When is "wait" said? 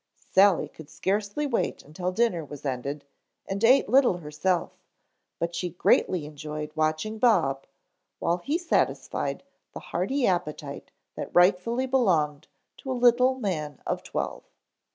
1.45-1.83